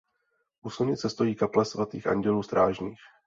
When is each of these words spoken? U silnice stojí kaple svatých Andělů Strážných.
U 0.65 0.69
silnice 0.69 1.09
stojí 1.09 1.35
kaple 1.35 1.65
svatých 1.65 2.07
Andělů 2.07 2.43
Strážných. 2.43 2.99